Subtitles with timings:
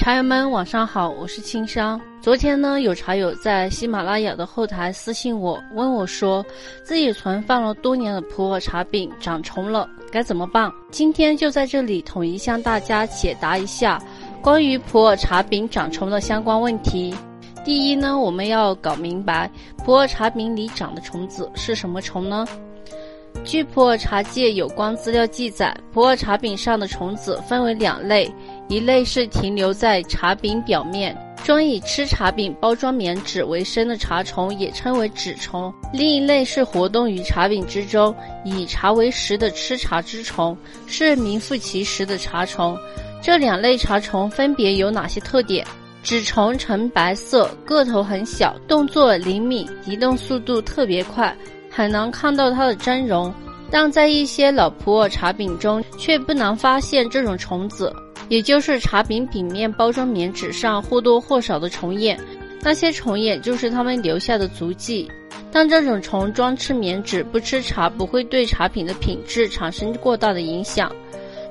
[0.00, 2.00] 茶友们晚上好，我是青商。
[2.22, 6.42] 昨天呢，有茶友在喜马拉雅的后台私信我，问我说，
[6.82, 10.72] 自己存放了多年的普洱茶饼长虫了，该怎么办？
[10.90, 14.02] 今天就在这里统一向大家解答一下
[14.40, 17.14] 关于普洱茶饼长虫的相关问题。
[17.62, 19.50] 第一呢，我们要搞明白
[19.84, 22.46] 普洱茶饼里长的虫子是什么虫呢？
[23.44, 28.30] 据普洱茶界有关资料记载，普洱茶饼上的虫子分为两类，
[28.70, 38.14] 一类是停留在茶饼表面，专以吃茶饼包装棉纸为生的茶虫，也称为纸虫；另一类是活动于茶饼之中，
[38.44, 42.78] 以茶为食的吃茶之虫，是名副其实的茶虫。
[43.20, 45.66] 这两类茶虫分别有哪些特点？
[46.04, 51.36] 纸虫呈白色，个头很小，动作灵敏，移动速度特别快。
[51.68, 53.34] 很难看到它的真容，
[53.68, 57.92] 但在一些老普洱茶饼中却不难发现这种虫子，
[58.30, 62.18] 也就是茶饼饼面包装棉纸上或多或少的虫眼。
[62.62, 65.10] 那些虫眼就是它们留下的足迹。
[65.52, 70.94] 但这种虫专吃棉纸不吃茶，不会对茶品的品质产生过大的影响。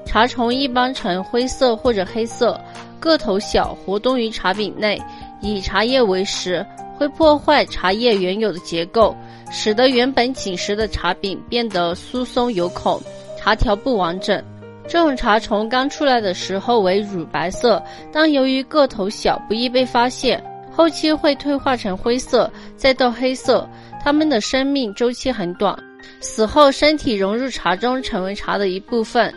[0.06, 2.58] 茶虫一般呈灰色或者黑色，
[2.98, 5.00] 个头小，活动于茶饼内，
[5.42, 6.66] 以茶叶为食。
[6.98, 9.16] 会破坏茶叶原有的结构，
[9.50, 13.02] 使得原本紧实的茶饼变得疏松有孔，
[13.38, 14.42] 茶条不完整。
[14.90, 23.70] 这种茶虫刚出来的时候为乳白色，但由于个头小，不易被发现，后期会退化成灰色，再到黑色。
[24.04, 25.78] 它们的生命周期很短，
[26.22, 29.32] 死后身体融入茶中，成为茶的一部分。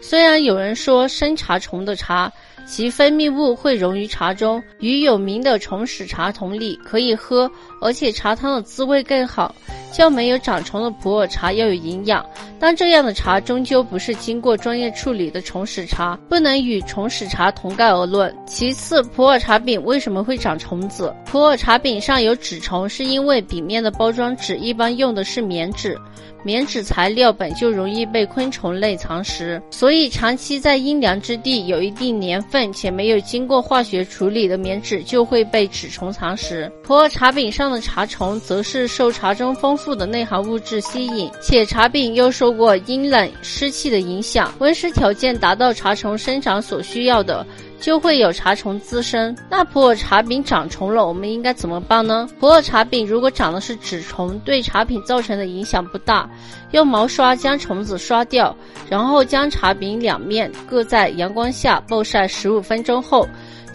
[0.00, 2.30] 虽然有人说生茶虫的茶。
[2.64, 7.50] 其分泌物会溶于茶中，与有名的虫屎茶同理，可以喝，
[7.82, 9.54] 而且茶汤的滋味更好，
[9.90, 12.24] 较没有长虫的普洱茶要有营养。
[12.58, 18.32] 但这样的茶终究不是经过专业处理的虫屎茶，不能与虫屎茶同盖而论。
[18.46, 21.12] 其次，普洱茶饼为什么会长虫子？
[21.26, 25.98] 普洱茶饼上有纸虫，是因为饼面的包装纸一般用的是棉纸。
[26.44, 36.70] 棉纸材料本就容易被昆虫类藏食，所以长期在阴凉之地、有一定年份且没有经过化学处理的棉纸就会被纸虫藏食。
[36.82, 47.46] 普洱茶饼上茶虫则是受茶中丰富的内含物质吸引，且茶饼又受过阴冷湿气的影响，温湿条件达到茶虫生长所需要的。
[47.82, 49.36] 就会有茶虫滋生。
[49.50, 52.28] 那普洱茶饼长虫了，我们应该怎么办呢？
[52.38, 56.30] 普洱茶饼如果长的是纸虫，对茶品造成的影响不大，
[56.70, 58.56] 用毛刷将虫子刷掉，
[58.88, 63.26] 然后将茶饼两面各在阳光下暴晒十五分钟后，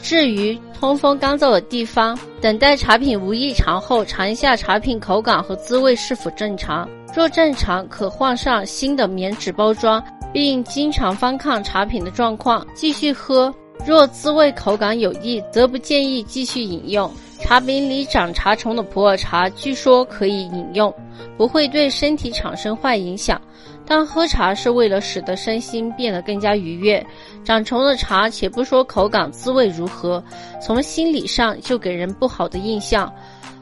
[0.02, 6.88] 置于通风干燥的地方，等待茶品无异常后，尝一下茶品口感和滋味是否正常。
[7.14, 10.02] 若正常，可换上新的棉纸包装，
[10.32, 13.54] 并经常翻看茶品的状况，继续喝。
[13.86, 17.10] 若滋味口感有异，则不建议继续饮用。
[17.40, 20.94] 茶饼里长茶虫的普洱茶，据说可以饮用，
[21.38, 23.40] 不会对身体产生坏影响。
[23.86, 27.06] 但喝茶是为了使得身心变得更加愉悦。
[27.46, 30.22] 长虫的茶，且不说口感滋味如何，
[30.62, 33.10] 从心理上就给人不好的印象。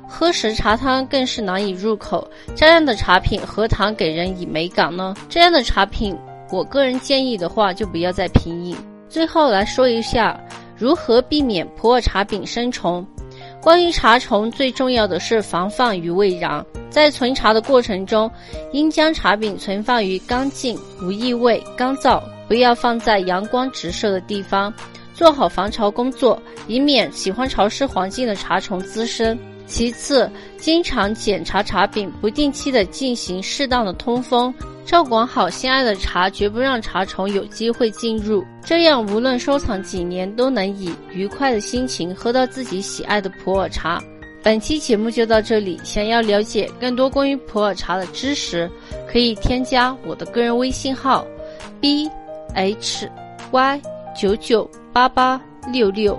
[0.08, 2.28] 喝时茶汤更是难以入口。
[2.56, 5.14] 这样的茶品何谈给人以美感呢？
[5.30, 6.18] 这样的茶品，
[6.50, 8.76] 我个人建议的话，就不要再品饮。
[9.10, 10.40] 最后来说一下
[10.78, 13.06] 如何避免普洱茶饼生虫。
[13.62, 16.64] 关于茶虫，最重要的是防范于未然。
[16.90, 18.30] 在存茶的过程中，
[18.72, 24.72] 应将茶饼存放于干净、无异味、干燥，不要放在阳光直射的地方，
[25.14, 29.38] 做好防潮工作，以免喜欢潮湿环境的茶虫滋生。
[29.66, 34.54] 其次，经常检查茶饼，不定期的进行适当的通风，
[34.86, 38.46] 照管好心爱的茶，绝不让茶虫有机会进入。
[38.64, 44.02] 这样，无论收藏几年，都能以愉快的心情喝到自己喜爱的普洱茶。
[44.44, 48.70] 本期节目就到这里，想要了解更多关于普洱茶的知识，
[49.12, 51.26] 可以添加我的个人微信号
[51.82, 52.10] ：b
[52.54, 53.10] h
[53.52, 53.82] y
[54.16, 56.18] 九九八八六六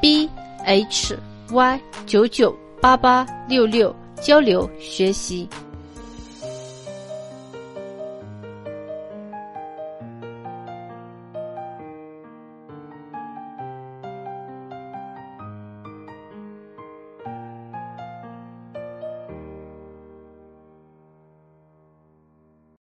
[0.00, 0.28] ，b
[0.64, 1.16] h
[1.52, 2.54] y 九九。
[2.82, 5.48] 八八六六交流学习。